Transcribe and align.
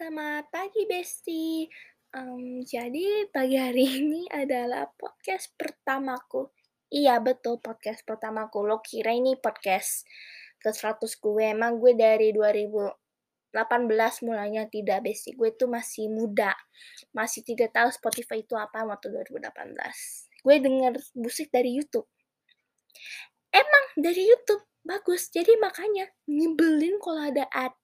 Selamat 0.00 0.48
pagi 0.48 0.88
Besti. 0.88 1.68
Mmm, 2.16 2.64
jadi 2.64 3.28
pagi 3.28 3.52
hari 3.60 3.84
ini 4.00 4.24
adalah 4.32 4.88
podcast 4.96 5.52
pertamaku. 5.60 6.48
Iya 6.88 7.20
betul 7.20 7.60
podcast 7.60 8.08
pertamaku. 8.08 8.64
Lo 8.64 8.80
kira 8.80 9.12
ini 9.12 9.36
podcast 9.36 10.08
ke-100 10.64 11.04
gue, 11.04 11.44
emang 11.52 11.76
gue 11.76 11.92
dari 11.92 12.32
2018 12.32 13.52
mulainya 14.24 14.72
tidak 14.72 15.04
Besti, 15.04 15.36
gue 15.36 15.52
tuh 15.52 15.68
masih 15.68 16.08
muda, 16.08 16.56
masih 17.12 17.44
tidak 17.44 17.76
tahu 17.76 17.92
Spotify 17.92 18.40
itu 18.40 18.56
apa 18.56 18.80
waktu 18.88 19.12
2018. 19.12 19.52
Gue 20.40 20.64
denger 20.64 20.96
musik 21.20 21.52
dari 21.52 21.76
YouTube. 21.76 22.08
Emang 23.52 23.84
dari 24.00 24.24
YouTube, 24.24 24.64
bagus. 24.80 25.28
Jadi 25.28 25.60
makanya 25.60 26.08
nyebelin 26.24 26.96
kalau 27.04 27.20
ada 27.20 27.44
ad 27.52 27.76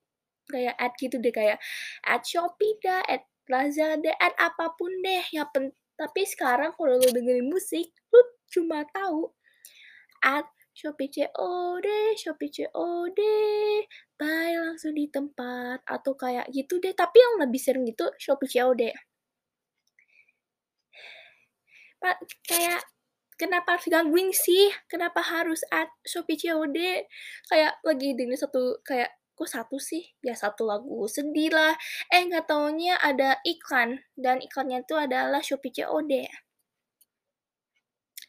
kayak 0.50 0.74
ad 0.78 0.92
gitu 0.98 1.16
deh 1.18 1.34
kayak 1.34 1.58
ad 2.06 2.22
Shopee 2.22 2.78
dah, 2.82 3.02
ad 3.06 3.22
Lazada, 3.46 4.12
ad 4.18 4.34
apa 4.38 4.74
pun 4.74 4.90
deh 5.02 5.24
ya 5.30 5.46
pen 5.50 5.70
tapi 5.96 6.28
sekarang 6.28 6.76
kalau 6.76 7.00
lo 7.00 7.08
dengerin 7.08 7.48
musik, 7.48 7.88
lu 8.12 8.20
cuma 8.52 8.84
tahu 8.92 9.32
ad 10.20 10.44
Shopee 10.76 11.08
COD, 11.08 11.88
Shopee 12.20 12.52
COD, 12.52 13.20
buy 14.20 14.52
langsung 14.60 14.92
di 14.92 15.08
tempat, 15.08 15.80
atau 15.88 16.12
kayak 16.12 16.52
gitu 16.52 16.76
deh, 16.84 16.92
tapi 16.92 17.16
yang 17.16 17.48
lebih 17.48 17.56
sering 17.56 17.88
itu 17.88 18.04
Shopee 18.20 18.44
COD. 18.52 18.92
Pak, 21.96 22.16
kayak 22.44 22.84
kenapa 23.40 23.80
harus 23.80 23.88
gangguin 23.88 24.28
sih? 24.36 24.68
Kenapa 24.84 25.24
harus 25.24 25.64
ad 25.72 25.88
Shopee 26.04 26.36
COD? 26.36 26.76
Kayak 27.48 27.80
lagi 27.80 28.12
denger 28.12 28.36
satu 28.36 28.76
kayak 28.84 29.16
kok 29.36 29.46
satu 29.46 29.76
sih? 29.76 30.02
Ya 30.24 30.32
satu 30.32 30.64
lagu 30.64 31.04
sedih 31.04 31.52
lah, 31.52 31.76
eh 32.08 32.24
nggak 32.24 32.48
taunya 32.48 32.96
ada 32.96 33.36
iklan, 33.44 34.00
dan 34.16 34.40
iklannya 34.40 34.80
itu 34.82 34.96
adalah 34.96 35.44
Shopee 35.44 35.76
COD. 35.76 36.24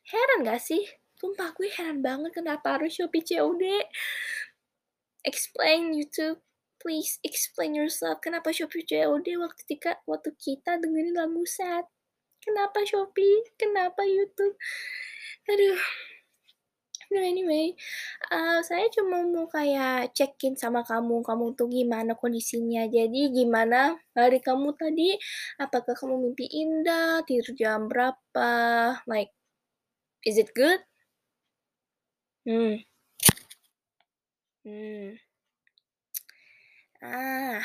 Heran 0.08 0.48
gak 0.48 0.64
sih? 0.64 0.84
Sumpah 1.20 1.52
gue 1.52 1.68
heran 1.68 2.00
banget 2.00 2.32
kenapa 2.36 2.80
harus 2.80 2.96
Shopee 2.96 3.24
COD. 3.24 3.64
Explain 5.24 5.92
YouTube, 5.92 6.40
please 6.80 7.20
explain 7.28 7.76
yourself. 7.76 8.24
Kenapa 8.24 8.56
Shopee 8.56 8.88
COD 8.88 9.36
waktu 9.40 9.62
tika 9.68 10.00
waktu 10.08 10.32
kita 10.40 10.80
dengerin 10.80 11.12
lagu 11.12 11.44
sad? 11.44 11.84
Kenapa 12.40 12.88
Shopee? 12.88 13.52
Kenapa 13.60 14.08
YouTube? 14.08 14.56
Aduh. 15.52 15.80
No 17.08 17.24
anyway, 17.24 17.72
uh, 18.36 18.60
saya 18.68 18.92
cuma 18.92 19.24
mau 19.24 19.48
kayak 19.48 20.12
check-in 20.12 20.60
sama 20.60 20.84
kamu, 20.84 21.24
kamu 21.24 21.56
tuh 21.56 21.72
gimana 21.72 22.20
kondisinya. 22.20 22.84
Jadi 22.92 23.32
gimana 23.32 23.96
hari 24.12 24.44
kamu 24.44 24.76
tadi? 24.76 25.16
Apakah 25.56 25.96
kamu 25.96 26.16
mimpi 26.20 26.46
indah? 26.52 27.24
Tidur 27.24 27.56
jam 27.56 27.88
berapa? 27.88 28.52
Like, 29.08 29.32
is 30.28 30.36
it 30.36 30.52
good? 30.52 30.84
Hmm. 32.44 32.84
Hmm. 34.68 35.16
Ah, 37.00 37.64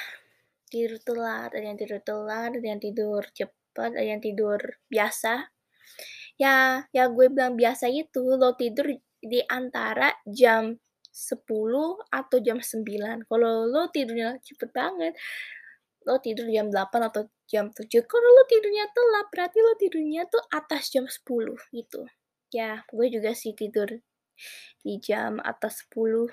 tidur 0.70 1.02
telat, 1.02 1.50
ada 1.50 1.66
yang 1.66 1.78
tidur 1.80 1.98
telat, 2.04 2.50
ada 2.54 2.66
yang 2.72 2.78
tidur 2.78 3.22
cepet, 3.34 3.90
ada 3.90 4.06
yang 4.06 4.20
tidur 4.22 4.60
biasa. 4.86 5.50
Ya, 6.40 6.86
ya 6.96 7.04
gue 7.10 7.26
bilang 7.32 7.54
biasa 7.58 7.90
itu 7.90 8.22
lo 8.40 8.54
tidur 8.56 8.86
di 9.22 9.38
antara 9.46 10.10
jam 10.26 10.74
10 11.12 11.38
atau 12.10 12.38
jam 12.42 12.58
9. 12.58 13.28
Kalau 13.28 13.52
lo 13.68 13.86
tidurnya 13.92 14.40
cepet 14.42 14.70
banget, 14.74 15.14
lo 16.08 16.18
tidur 16.18 16.48
jam 16.50 16.72
8 16.72 17.08
atau 17.08 17.28
jam 17.46 17.70
7. 17.70 17.86
Kalau 18.08 18.28
lo 18.32 18.42
tidurnya 18.48 18.90
telat, 18.90 19.26
berarti 19.30 19.58
lo 19.62 19.72
tidurnya 19.78 20.26
tuh 20.26 20.42
atas 20.50 20.90
jam 20.90 21.06
10 21.06 21.54
gitu. 21.70 22.02
Ya, 22.52 22.84
gue 22.90 23.06
juga 23.08 23.32
sih 23.32 23.56
tidur 23.56 23.88
di 24.82 24.94
jam 24.98 25.38
atas 25.40 25.84
10. 25.92 26.28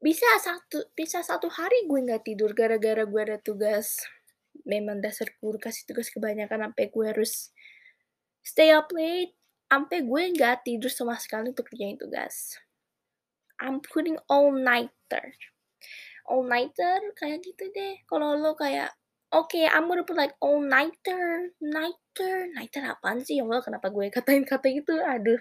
Bisa 0.00 0.28
satu 0.38 0.92
bisa 0.92 1.24
satu 1.24 1.48
hari 1.48 1.88
gue 1.88 2.00
nggak 2.04 2.22
tidur 2.28 2.52
gara-gara 2.52 3.02
gue 3.04 3.20
ada 3.20 3.38
tugas. 3.40 4.00
Memang 4.64 5.00
dasar 5.04 5.32
guru 5.40 5.60
kasih 5.60 5.84
tugas 5.88 6.08
kebanyakan 6.12 6.70
sampai 6.70 6.88
gue 6.88 7.04
harus 7.08 7.52
stay 8.40 8.72
up 8.72 8.88
late, 8.92 9.35
sampai 9.66 10.06
gue 10.06 10.22
nggak 10.34 10.62
tidur 10.66 10.90
sama 10.90 11.18
sekali 11.18 11.50
untuk 11.50 11.66
kerjain 11.68 11.98
tugas. 11.98 12.58
I'm 13.58 13.80
putting 13.82 14.20
all 14.30 14.52
nighter. 14.52 15.34
All 16.28 16.44
nighter 16.44 17.14
kayak 17.16 17.42
gitu 17.42 17.70
deh. 17.72 18.02
Kalau 18.06 18.36
lo 18.36 18.54
kayak 18.54 18.92
oke, 19.34 19.58
I'm 19.58 19.90
gonna 19.90 20.06
put 20.06 20.16
like 20.16 20.34
all 20.40 20.62
nighter, 20.62 21.50
nighter, 21.58 22.34
nighter 22.54 22.82
apaan 22.86 23.22
sih? 23.24 23.40
Ya 23.40 23.44
Allah, 23.44 23.62
kenapa 23.64 23.90
gue 23.90 24.06
katain 24.12 24.44
kata 24.46 24.68
itu? 24.70 24.94
Aduh. 24.96 25.40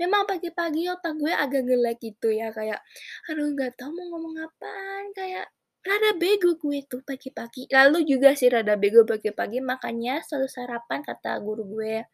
Memang 0.00 0.24
pagi-pagi 0.24 0.88
otak 0.88 1.20
gue 1.20 1.28
agak 1.28 1.60
nge-lag 1.68 2.00
gitu 2.00 2.32
ya, 2.32 2.48
kayak 2.56 2.80
aduh 3.28 3.52
nggak 3.52 3.76
tahu 3.76 3.92
mau 3.92 4.16
ngomong 4.16 4.48
apaan, 4.48 5.12
kayak 5.12 5.52
rada 5.84 6.16
bego 6.16 6.56
gue 6.56 6.80
tuh 6.88 7.04
pagi-pagi. 7.04 7.68
Lalu 7.68 8.08
juga 8.08 8.32
sih 8.32 8.48
rada 8.48 8.80
bego 8.80 9.04
pagi-pagi, 9.04 9.60
makanya 9.60 10.24
selalu 10.24 10.48
sarapan 10.48 11.04
kata 11.04 11.36
guru 11.44 11.68
gue. 11.68 12.08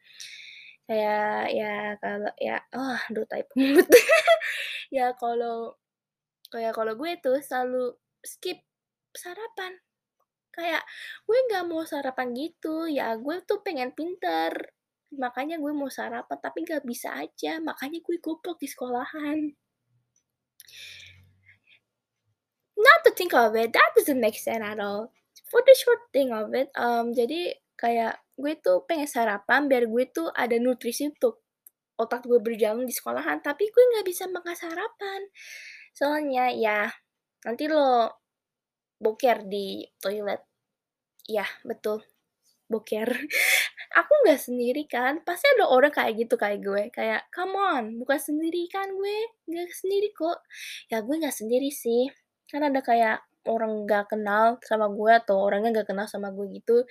Kayak 0.87 1.51
ya 1.51 1.75
kalau 1.99 2.31
ya 2.39 2.57
oh 2.71 2.95
aduh 3.11 3.25
tai 3.27 3.43
banget. 3.51 3.87
Ya 4.87 5.11
kalau 5.19 5.75
kayak 6.47 6.71
kalau 6.71 6.95
gue 6.95 7.11
tuh 7.19 7.43
selalu 7.43 7.99
skip 8.23 8.63
sarapan. 9.11 9.75
Kayak 10.55 10.87
gue 11.27 11.37
nggak 11.51 11.65
mau 11.67 11.83
sarapan 11.83 12.31
gitu, 12.33 12.87
ya 12.87 13.19
gue 13.19 13.43
tuh 13.43 13.59
pengen 13.67 13.91
pinter. 13.91 14.55
Makanya 15.11 15.59
gue 15.59 15.71
mau 15.75 15.91
sarapan, 15.91 16.37
tapi 16.39 16.63
nggak 16.63 16.83
bisa 16.87 17.15
aja, 17.19 17.59
makanya 17.59 17.99
gue 18.03 18.17
goblok 18.23 18.59
di 18.59 18.67
sekolahan. 18.67 19.39
Not 22.77 22.99
to 23.05 23.11
think 23.11 23.33
of 23.33 23.55
it, 23.59 23.73
that 23.73 23.89
doesn't 23.95 24.19
make 24.21 24.37
sense 24.39 24.63
at 24.63 24.79
all. 24.79 25.11
For 25.51 25.63
the 25.63 25.75
short 25.75 26.11
thing 26.11 26.35
of 26.35 26.51
it, 26.55 26.71
um, 26.75 27.15
jadi 27.15 27.55
kayak 27.79 28.19
gue 28.37 28.53
tuh 28.61 28.85
pengen 28.85 29.09
sarapan 29.09 29.65
biar 29.65 29.89
gue 29.89 30.03
tuh 30.13 30.29
ada 30.29 30.55
nutrisi 30.61 31.09
untuk 31.09 31.41
otak 31.97 32.29
gue 32.29 32.37
berjalan 32.37 32.85
di 32.85 32.93
sekolahan, 32.93 33.41
tapi 33.41 33.73
gue 33.73 33.83
nggak 33.97 34.05
bisa 34.05 34.29
makan 34.29 34.53
sarapan. 34.53 35.21
Soalnya 35.97 36.53
ya 36.53 36.85
nanti 37.41 37.65
lo 37.65 38.13
boker 39.01 39.45
di 39.49 39.81
toilet. 39.97 40.41
Ya, 41.25 41.45
betul. 41.65 42.05
Boker. 42.69 43.09
Aku 43.99 44.13
nggak 44.25 44.37
sendiri 44.37 44.85
kan, 44.85 45.25
pasti 45.25 45.49
ada 45.57 45.65
orang 45.73 45.89
kayak 45.89 46.13
gitu 46.21 46.35
kayak 46.37 46.61
gue. 46.61 46.83
Kayak, 46.93 47.25
come 47.33 47.57
on, 47.57 47.97
bukan 47.97 48.19
sendiri 48.21 48.69
kan 48.69 48.93
gue? 48.93 49.17
Nggak 49.49 49.73
sendiri 49.73 50.13
kok. 50.13 50.45
Ya 50.93 51.01
gue 51.01 51.15
nggak 51.17 51.33
sendiri 51.33 51.73
sih. 51.73 52.05
Kan 52.45 52.61
ada 52.61 52.79
kayak 52.85 53.25
orang 53.47 53.87
nggak 53.87 54.11
kenal 54.13 54.59
sama 54.63 54.91
gue 54.91 55.11
atau 55.15 55.35
orangnya 55.41 55.81
nggak 55.81 55.89
kenal 55.95 56.07
sama 56.07 56.29
gue 56.35 56.45
gitu 56.51 56.83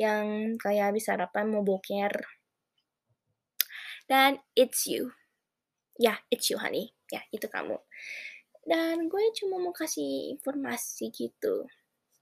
yang 0.00 0.56
kayak 0.56 0.94
habis 0.94 1.06
sarapan 1.10 1.50
mau 1.50 1.66
boker. 1.66 2.14
Dan 4.06 4.38
it's 4.54 4.86
you. 4.86 5.10
Ya, 5.98 6.22
it's 6.30 6.46
you 6.48 6.62
honey. 6.62 6.94
Ya, 7.10 7.22
itu 7.34 7.50
kamu. 7.50 7.78
Dan 8.66 9.06
gue 9.10 9.24
cuma 9.38 9.62
mau 9.62 9.74
kasih 9.74 10.34
informasi 10.38 11.10
gitu. 11.14 11.66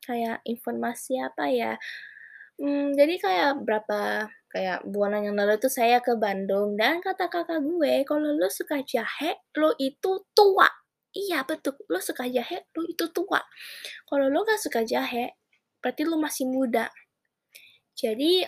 Kayak 0.04 0.44
informasi 0.44 1.20
apa 1.20 1.48
ya? 1.48 1.72
Hmm, 2.60 2.94
jadi 2.94 3.18
kayak 3.18 3.52
berapa 3.66 4.30
kayak 4.52 4.86
bulan 4.86 5.26
yang 5.26 5.34
lalu 5.34 5.58
tuh 5.58 5.72
saya 5.72 5.98
ke 5.98 6.14
Bandung 6.14 6.78
dan 6.78 7.02
kata 7.02 7.26
kakak 7.26 7.58
gue, 7.64 8.06
"Kalau 8.06 8.30
lo 8.38 8.46
suka 8.46 8.78
jahe, 8.86 9.42
lo 9.58 9.74
itu 9.80 10.22
tua." 10.36 10.83
Iya 11.14 11.46
betul, 11.46 11.74
lo 11.92 11.98
suka 12.02 12.24
jahe, 12.26 12.58
lo 12.74 12.82
itu 12.90 13.06
tua. 13.16 13.40
Kalau 14.08 14.26
lo 14.34 14.38
nggak 14.42 14.60
suka 14.64 14.80
jahe, 14.92 15.38
berarti 15.80 16.02
lo 16.10 16.16
masih 16.18 16.46
muda. 16.50 16.90
Jadi 17.94 18.42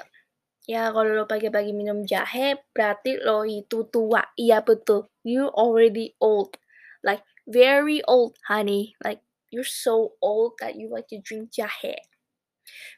ya 0.67 0.91
kalau 0.95 1.13
lo 1.15 1.25
pagi-pagi 1.31 1.71
minum 1.71 2.03
jahe, 2.03 2.59
berarti 2.75 3.23
lo 3.23 3.47
itu 3.47 3.87
tua. 3.95 4.23
Iya 4.35 4.59
betul, 4.67 5.11
you 5.23 5.47
already 5.55 6.19
old. 6.19 6.59
Like 7.07 7.23
very 7.47 8.03
old, 8.11 8.35
honey. 8.51 8.99
Like 9.03 9.23
you're 9.55 9.67
so 9.87 10.19
old 10.19 10.59
that 10.59 10.75
you 10.75 10.91
like 10.91 11.07
to 11.15 11.19
drink 11.23 11.55
jahe. 11.55 11.95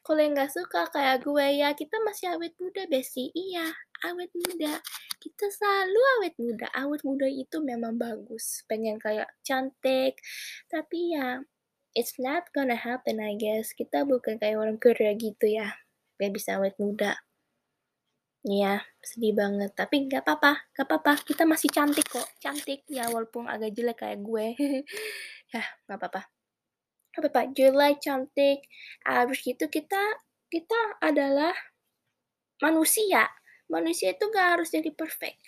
Kalau 0.04 0.20
yang 0.22 0.34
nggak 0.36 0.52
suka 0.52 0.88
kayak 0.92 1.24
gue 1.24 1.46
ya, 1.60 1.72
kita 1.76 1.96
masih 2.04 2.34
awet 2.34 2.54
muda 2.58 2.84
Besti. 2.86 3.30
Iya, 3.34 3.66
awet 4.08 4.30
muda. 4.34 4.80
Kita 5.18 5.46
selalu 5.50 6.00
awet 6.18 6.34
muda. 6.38 6.66
Awet 6.72 7.02
muda 7.04 7.26
itu 7.26 7.56
memang 7.62 7.96
bagus. 7.98 8.64
Pengen 8.70 8.96
kayak 9.02 9.28
cantik. 9.42 10.20
Tapi 10.70 11.18
ya, 11.18 11.42
it's 11.96 12.16
not 12.20 12.48
gonna 12.54 12.78
happen 12.78 13.18
I 13.18 13.34
guess. 13.36 13.74
Kita 13.74 14.04
bukan 14.06 14.38
kayak 14.40 14.58
orang 14.58 14.78
Korea 14.80 15.12
gitu 15.18 15.46
ya. 15.50 15.74
Gak 16.18 16.32
bisa 16.34 16.58
awet 16.58 16.76
muda. 16.78 17.18
Iya, 18.46 18.80
sedih 19.02 19.34
banget. 19.34 19.74
Tapi 19.74 20.06
nggak 20.06 20.22
apa-apa, 20.22 20.52
nggak 20.72 20.86
apa-apa. 20.86 21.12
Kita 21.26 21.42
masih 21.42 21.68
cantik 21.74 22.06
kok, 22.06 22.28
cantik 22.38 22.86
ya 22.86 23.10
walaupun 23.10 23.50
agak 23.50 23.74
jelek 23.74 23.98
kayak 23.98 24.22
gue. 24.22 24.46
ya, 25.54 25.62
nggak 25.90 25.98
apa-apa. 25.98 26.37
Apa 27.18 27.28
Pak, 27.34 27.46
jelek, 27.58 27.98
cantik, 28.02 28.62
average 29.06 29.42
gitu, 29.44 29.66
kita 29.68 30.00
kita 30.48 30.78
adalah 31.02 31.52
manusia. 32.62 33.28
Manusia 33.68 34.16
itu 34.16 34.24
nggak 34.30 34.48
harus 34.58 34.68
jadi 34.72 34.90
perfect. 34.96 35.42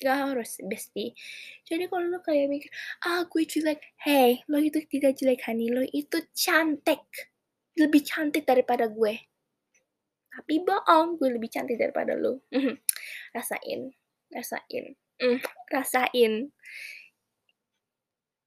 Nggak 0.00 0.18
harus, 0.28 0.50
bestie. 0.68 1.12
Jadi 1.68 1.88
kalau 1.88 2.08
lo 2.08 2.20
kayak 2.24 2.48
mikir, 2.52 2.70
"Ah, 3.04 3.24
gue 3.28 3.44
jelek." 3.44 3.80
Hey, 4.00 4.44
lo 4.48 4.60
itu 4.60 4.80
tidak 4.88 5.16
jelek, 5.20 5.44
honey, 5.48 5.68
lo 5.72 5.84
itu 5.88 6.20
cantik. 6.36 7.04
Lebih 7.76 8.02
cantik 8.04 8.44
daripada 8.48 8.88
gue. 8.88 9.14
Tapi 10.32 10.54
bohong, 10.64 11.16
gue 11.16 11.32
lebih 11.32 11.48
cantik 11.48 11.80
daripada 11.80 12.12
lo. 12.16 12.44
Rasain, 13.32 13.88
rasain, 14.32 14.84
mmm, 15.20 15.40
rasain. 15.72 16.52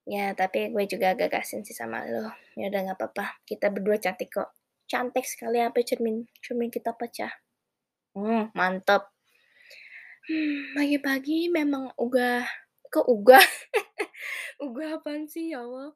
Ya, 0.10 0.34
tapi 0.34 0.74
gue 0.74 0.86
juga 0.90 1.14
agak 1.14 1.38
kasihan 1.38 1.62
sih 1.62 1.78
sama 1.78 2.02
lo. 2.10 2.34
Ya 2.58 2.74
udah 2.74 2.82
nggak 2.90 2.98
apa-apa, 2.98 3.46
kita 3.46 3.70
berdua 3.70 4.02
cantik 4.02 4.34
kok. 4.34 4.50
Cantik 4.90 5.22
sekali 5.30 5.62
sampai 5.62 5.84
cermin 5.86 6.18
cermin 6.42 6.74
kita 6.74 6.98
pecah. 6.98 7.30
Hmm, 8.18 8.50
mantap. 8.58 9.14
Hmm, 10.26 10.74
pagi-pagi 10.74 11.54
memang 11.54 11.94
ugah 11.94 12.42
kok 12.90 13.06
ugah? 13.06 13.46
Ugah 14.60 15.00
apaan 15.00 15.24
sih, 15.24 15.56
ya 15.56 15.64
Allah? 15.64 15.96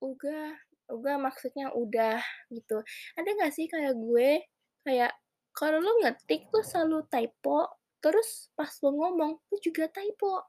Ugah 0.00 0.56
ugah 0.92 1.16
maksudnya 1.20 1.72
udah 1.72 2.20
gitu. 2.52 2.80
Ada 3.16 3.28
nggak 3.36 3.52
sih 3.52 3.66
kayak 3.68 3.96
gue, 3.96 4.44
kayak 4.84 5.12
kalau 5.52 5.80
lo 5.80 5.92
ngetik 6.00 6.48
tuh 6.48 6.64
selalu 6.64 7.04
typo, 7.12 7.68
terus 8.00 8.48
pas 8.56 8.72
lo 8.80 8.90
ngomong 8.96 9.40
tuh 9.48 9.60
juga 9.60 9.88
typo. 9.92 10.48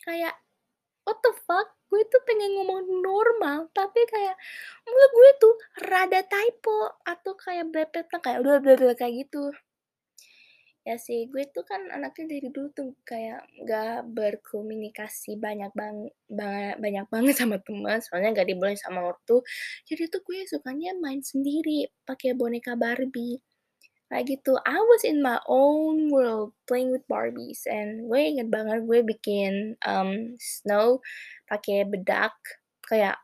Kayak, 0.00 0.32
what 1.06 1.18
the 1.24 1.32
fuck? 1.46 1.68
Gue 1.90 2.02
tuh 2.06 2.22
pengen 2.28 2.54
ngomong 2.54 2.86
normal, 3.02 3.66
tapi 3.74 4.00
kayak 4.06 4.36
mulut 4.86 5.10
gue 5.18 5.30
tuh 5.42 5.54
rada 5.90 6.22
typo 6.22 6.94
atau 7.02 7.32
kayak 7.34 7.66
blepetnya 7.72 8.18
kayak 8.22 8.40
kayak 8.94 9.14
gitu. 9.26 9.50
Ya 10.88 10.96
sih, 10.96 11.28
gue 11.28 11.44
tuh 11.52 11.60
kan 11.68 11.92
anaknya 11.92 12.24
dari 12.40 12.48
dulu 12.48 12.72
tuh 12.72 12.96
kayak 13.04 13.44
nggak 13.60 14.00
berkomunikasi 14.16 15.36
banyak 15.36 15.68
bang 15.76 16.08
ba 16.32 16.72
banyak 16.80 17.04
banget 17.12 17.34
sama 17.36 17.60
teman, 17.60 18.00
soalnya 18.00 18.32
nggak 18.40 18.48
dibolehin 18.48 18.80
sama 18.80 19.12
ortu. 19.12 19.44
Jadi 19.84 20.08
tuh 20.08 20.24
gue 20.24 20.40
sukanya 20.48 20.96
main 20.96 21.20
sendiri, 21.20 21.84
pakai 22.08 22.32
boneka 22.32 22.80
Barbie. 22.80 23.36
Kayak 24.10 24.26
gitu. 24.42 24.58
I 24.66 24.74
was 24.90 25.06
in 25.06 25.22
my 25.22 25.38
own 25.46 26.10
world 26.10 26.50
playing 26.66 26.90
with 26.90 27.06
Barbies 27.06 27.62
and 27.70 28.10
gue 28.10 28.18
inget 28.18 28.50
banget 28.50 28.82
gue 28.82 29.06
bikin, 29.06 29.78
mmm, 29.78 30.34
snow 30.42 30.98
pakai 31.46 31.86
bedak, 31.86 32.34
kayak 32.90 33.22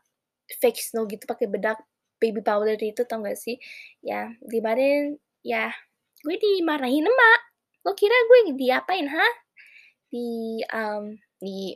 fake 0.63 0.79
snow 0.79 1.03
gitu 1.11 1.27
pakai 1.27 1.51
bedak 1.51 1.75
baby 2.23 2.39
powder 2.39 2.79
itu, 2.79 3.03
tau 3.03 3.19
nggak 3.19 3.35
sih? 3.35 3.59
Ya, 3.99 4.31
kemarin 4.47 5.19
ya 5.43 5.75
gue 6.23 6.35
dimarahin 6.39 7.03
emak. 7.07 7.41
Lo 7.83 7.91
kira 7.95 8.15
gue 8.31 8.55
diapain, 8.55 9.07
hah? 9.11 9.33
Di, 10.11 10.61
mmm, 10.67 11.05
di 11.43 11.75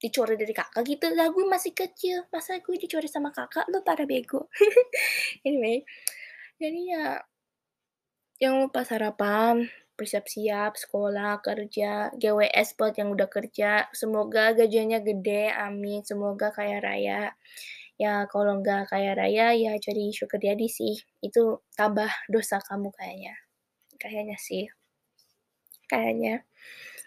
dicoret 0.00 0.34
dari 0.40 0.54
kakak 0.56 0.82
gitu, 0.88 1.12
lah 1.14 1.28
gue 1.30 1.44
masih 1.46 1.72
kecil, 1.76 2.24
masa 2.32 2.58
gue 2.58 2.76
dicoret 2.80 3.10
sama 3.10 3.30
kakak, 3.34 3.66
lo 3.70 3.84
pada 3.84 4.02
bego. 4.08 4.48
Anyway, 5.48 5.84
jadi 6.62 6.80
ya 6.94 7.04
jangan 8.42 8.66
lupa 8.66 8.82
sarapan, 8.82 9.70
bersiap-siap, 9.94 10.74
sekolah, 10.74 11.38
kerja, 11.46 12.10
GWS 12.18 12.74
buat 12.74 12.98
yang 12.98 13.14
udah 13.14 13.30
kerja, 13.30 13.86
semoga 13.94 14.50
gajinya 14.58 14.98
gede, 14.98 15.54
amin, 15.54 16.02
semoga 16.02 16.50
kaya 16.50 16.82
raya. 16.82 17.38
Ya 18.02 18.26
kalau 18.26 18.58
nggak 18.58 18.90
kaya 18.90 19.14
raya, 19.14 19.54
ya 19.54 19.78
jadi 19.78 20.10
sugar 20.10 20.42
daddy 20.42 20.66
sih, 20.66 20.98
itu 21.22 21.62
tambah 21.78 22.10
dosa 22.26 22.58
kamu 22.66 22.90
kayaknya. 22.98 23.34
Kayaknya 24.02 24.38
sih. 24.42 24.66
Kayaknya. 25.86 26.42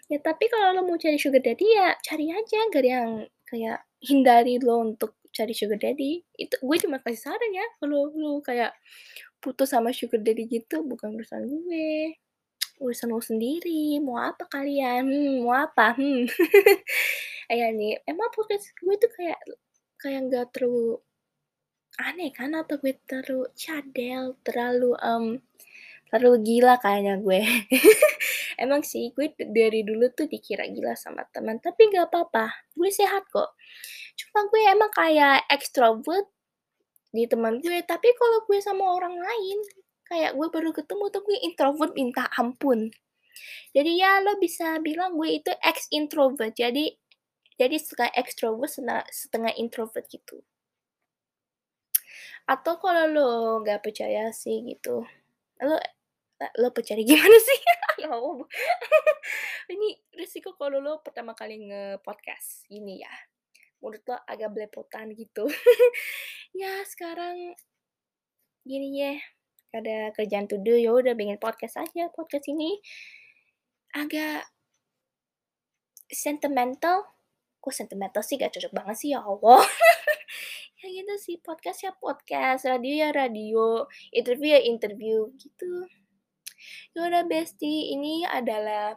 Ya 0.08 0.18
tapi 0.22 0.48
kalau 0.48 0.72
lo 0.72 0.82
mau 0.88 0.96
cari 0.96 1.18
sugar 1.20 1.42
daddy 1.44 1.66
ya 1.68 1.92
cari 2.00 2.32
aja, 2.32 2.58
nggak 2.72 2.80
ada 2.80 2.90
yang 2.96 3.10
kayak 3.44 3.78
hindari 4.00 4.56
lo 4.62 4.80
untuk 4.80 5.20
cari 5.36 5.52
sugar 5.52 5.76
daddy. 5.76 6.24
Itu 6.32 6.56
gue 6.64 6.76
cuma 6.80 6.96
kasih 7.04 7.20
saran 7.28 7.52
ya, 7.52 7.66
kalau 7.82 8.08
lo 8.14 8.40
kayak 8.40 8.72
putus 9.46 9.70
sama 9.70 9.94
sugar 9.94 10.18
daddy 10.18 10.50
gitu, 10.50 10.82
bukan 10.82 11.14
urusan 11.14 11.46
gue. 11.46 12.18
Urusan 12.82 13.14
lo 13.14 13.22
sendiri, 13.22 14.02
mau 14.02 14.18
apa 14.18 14.42
kalian? 14.50 15.06
Hmm, 15.06 15.46
mau 15.46 15.54
apa? 15.54 15.94
Hmm. 15.94 16.26
Ya 17.46 17.70
nih, 17.70 18.02
emang 18.10 18.26
podcast 18.34 18.74
gue 18.74 18.98
tuh 18.98 19.06
kayak 19.14 19.38
kayak 20.02 20.26
nggak 20.26 20.46
terlalu 20.50 20.98
aneh 22.02 22.34
kan, 22.34 22.50
atau 22.58 22.74
gue 22.82 22.98
terlalu 23.06 23.46
cadel, 23.54 24.34
terlalu, 24.42 24.98
mmm, 24.98 25.38
terlalu 26.10 26.36
gila 26.42 26.74
kayaknya 26.82 27.22
gue. 27.22 27.40
Emang 28.66 28.82
sih, 28.82 29.14
gue 29.14 29.30
dari 29.38 29.86
dulu 29.86 30.10
tuh 30.10 30.26
dikira 30.26 30.66
gila 30.66 30.98
sama 30.98 31.22
teman, 31.30 31.62
tapi 31.62 31.86
nggak 31.86 32.10
apa-apa, 32.10 32.50
gue 32.74 32.90
sehat 32.90 33.30
kok. 33.30 33.54
Cuma 34.18 34.50
gue 34.50 34.62
emang 34.66 34.90
kayak 34.90 35.46
extrovert 35.46 36.26
di 37.16 37.24
teman 37.24 37.64
gue, 37.64 37.80
tapi 37.88 38.12
kalau 38.12 38.44
gue 38.44 38.60
sama 38.60 38.84
orang 38.92 39.16
lain, 39.16 39.58
kayak 40.04 40.36
gue 40.36 40.48
baru 40.52 40.70
ketemu 40.76 41.04
tuh 41.08 41.22
gue 41.24 41.38
introvert 41.40 41.92
minta 41.96 42.28
ampun. 42.36 42.92
Jadi 43.72 43.90
ya 44.00 44.20
lo 44.20 44.36
bisa 44.36 44.76
bilang 44.84 45.16
gue 45.16 45.40
itu 45.40 45.52
ex 45.64 45.88
introvert, 45.92 46.52
jadi 46.52 46.92
jadi 47.56 47.76
setengah 47.80 48.12
extrovert, 48.20 48.72
setengah 49.08 49.52
introvert 49.56 50.04
gitu. 50.12 50.44
Atau 52.44 52.76
kalau 52.78 53.04
lo 53.08 53.30
nggak 53.64 53.80
percaya 53.80 54.28
sih 54.30 54.60
gitu, 54.64 55.02
lo 55.64 55.76
lo 56.60 56.68
percaya 56.70 57.00
gimana 57.08 57.38
sih? 57.40 57.60
Allah. 58.04 58.44
Ini 59.72 59.88
resiko 60.14 60.54
kalau 60.54 60.78
lo 60.78 61.00
pertama 61.02 61.32
kali 61.32 61.58
nge-podcast 61.64 62.68
gini 62.68 63.02
ya, 63.02 63.12
mulut 63.80 64.04
lo 64.06 64.16
agak 64.28 64.52
belepotan 64.52 65.16
gitu. 65.16 65.48
Ya 66.56 66.80
sekarang 66.88 67.52
gini 68.64 68.88
yeh, 68.96 69.20
ada 69.76 70.08
kerjaan 70.16 70.48
to 70.48 70.56
do, 70.56 70.72
ya 70.72 70.88
udah 70.96 71.12
bikin 71.12 71.36
podcast 71.36 71.76
aja, 71.76 72.08
podcast 72.16 72.48
ini 72.48 72.80
agak 73.92 74.48
sentimental, 76.08 77.04
kok 77.60 77.76
sentimental 77.76 78.24
sih, 78.24 78.40
nggak 78.40 78.56
cocok 78.56 78.72
banget 78.72 78.96
sih, 78.96 79.10
ya 79.12 79.20
Allah. 79.20 79.60
Ya 80.80 80.92
gitu 80.92 81.14
sih, 81.20 81.36
podcast 81.40 81.84
ya 81.84 81.92
podcast, 81.96 82.68
radio 82.68 82.94
ya 83.04 83.08
radio, 83.12 83.88
interview 84.12 84.56
ya 84.56 84.60
interview, 84.64 85.28
gitu. 85.36 85.88
Ya 86.96 87.00
udah 87.12 87.24
bestie, 87.28 87.92
ini 87.96 88.24
adalah, 88.24 88.96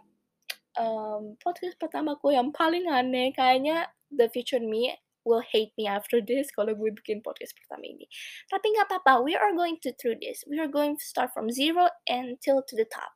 mmm, 0.80 1.40
podcast 1.44 1.76
pertamaku 1.76 2.36
yang 2.36 2.56
paling 2.56 2.88
aneh, 2.88 3.36
kayaknya 3.36 3.92
the 4.12 4.32
future 4.32 4.64
me 4.64 4.96
will 5.30 5.46
hate 5.46 5.70
me 5.78 5.86
after 5.86 6.18
this 6.18 6.50
kalau 6.58 6.74
gue 6.74 6.90
bikin 6.98 7.22
podcast 7.22 7.54
pertama 7.54 7.86
ini. 7.86 8.10
Tapi 8.50 8.66
nggak 8.74 8.90
apa-apa, 8.90 9.22
we 9.22 9.38
are 9.38 9.54
going 9.54 9.78
to 9.86 9.94
through 10.02 10.18
this, 10.18 10.42
we 10.50 10.58
are 10.58 10.72
going 10.72 10.98
to 10.98 11.06
start 11.06 11.30
from 11.30 11.54
zero 11.54 11.86
until 12.10 12.66
to 12.66 12.74
the 12.74 12.90
top. 12.90 13.14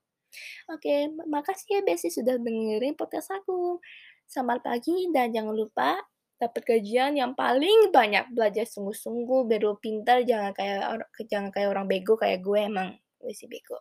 Oke, 0.69 1.09
makasih 1.25 1.77
ya 1.77 1.81
bestie 1.81 2.13
sudah 2.13 2.37
dengerin 2.37 2.93
podcast 2.93 3.33
aku. 3.33 3.81
Selamat 4.29 4.65
pagi 4.65 5.09
dan 5.13 5.33
jangan 5.33 5.53
lupa 5.53 5.97
dapat 6.41 6.61
gajian 6.65 7.15
yang 7.15 7.31
paling 7.37 7.93
banyak, 7.93 8.27
belajar 8.35 8.67
sungguh-sungguh 8.67 9.47
biar 9.47 9.61
lo 9.63 9.79
pintar, 9.79 10.27
jangan 10.27 10.51
kayak 10.51 10.81
or 10.91 10.99
jangan 11.31 11.49
kayak 11.55 11.71
orang 11.71 11.87
bego 11.87 12.19
kayak 12.19 12.43
gue, 12.43 12.59
emang 12.59 12.97
gue 13.21 13.31
sih 13.31 13.47
bego. 13.47 13.79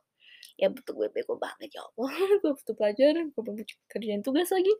Ya 0.60 0.70
betul 0.70 1.02
gue 1.02 1.08
bego 1.10 1.34
banget, 1.40 1.74
ya 1.74 1.82
Allah, 1.82 2.12
gue 2.42 2.52
butuh 2.54 2.74
pelajaran, 2.78 3.34
gue 3.34 3.42
belum 3.42 3.56
kerjain 3.90 4.22
tugas 4.22 4.52
lagi. 4.54 4.74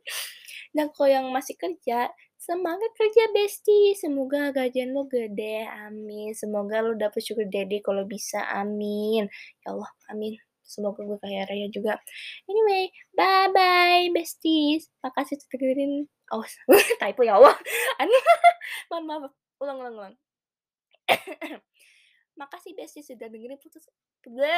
Dan 0.71 0.93
kalau 0.95 1.09
yang 1.11 1.25
masih 1.33 1.59
kerja, 1.59 2.07
semangat 2.43 2.91
kerja 2.99 3.31
bestie, 3.31 3.95
semoga 3.95 4.51
gajian 4.51 4.91
lo 4.91 5.07
gede, 5.07 5.63
amin. 5.87 6.35
Semoga 6.35 6.83
lo 6.83 6.91
dapet 6.99 7.23
sugar 7.23 7.47
daddy 7.47 7.79
kalau 7.79 8.03
bisa, 8.03 8.43
amin. 8.51 9.31
Ya 9.63 9.71
Allah, 9.71 9.91
amin. 10.11 10.35
Semoga 10.67 11.07
gue 11.07 11.19
kaya 11.23 11.47
raya 11.47 11.67
juga. 11.71 11.95
Anyway, 12.51 12.91
bye-bye 13.15 14.11
besties, 14.11 14.91
makasih 14.99 15.39
sudah 15.39 15.55
dengerin 15.55 15.93
awas 16.35 16.51
typo 17.01 17.23
ya 17.23 17.39
Allah. 17.39 17.55
Aduh, 18.03 18.23
mohon 18.91 19.03
maaf, 19.07 19.31
ulang 19.63 19.77
ulang 19.79 19.95
ulang. 19.95 20.15
Makasih 22.39 22.73
bestie 22.73 23.05
sudah 23.05 23.29
dengerin 23.29 23.61
putus 23.61 23.87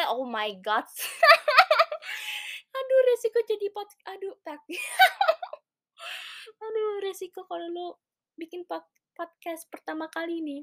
oh 0.10 0.26
my 0.26 0.50
god. 0.64 0.88
Aduh 2.76 3.00
resiko 3.08 3.40
jadi 3.48 3.68
pod 3.72 3.88
aduh 4.04 4.36
tak 4.44 4.60
Aduh 6.62 7.02
resiko 7.02 7.46
kalau 7.50 7.68
lo 7.72 7.88
bikin 8.36 8.68
pod 8.68 8.84
podcast 9.16 9.66
pertama 9.72 10.12
kali 10.12 10.44
nih. 10.44 10.62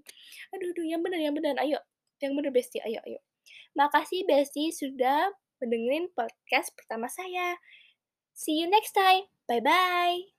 Aduh 0.53 0.71
aduh, 0.77 0.87
yang 0.87 1.01
bener 1.01 1.21
yang 1.25 1.35
bener, 1.35 1.57
ayo, 1.59 1.81
yang 2.21 2.37
bener 2.37 2.53
bestie, 2.53 2.85
ayo 2.85 3.01
ayo. 3.09 3.19
Makasih 3.73 4.29
bestie 4.29 4.71
sudah 4.71 5.33
mendengerin 5.59 6.13
podcast 6.13 6.77
pertama 6.77 7.09
saya. 7.09 7.57
See 8.37 8.61
you 8.61 8.69
next 8.69 8.93
time, 8.93 9.29
bye-bye. 9.49 10.32